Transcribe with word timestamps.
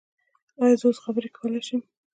ایا 0.61 0.75
زه 0.79 0.85
اوس 0.87 0.97
خبرې 1.05 1.29
کولی 1.37 1.61
شم؟ 1.67 1.81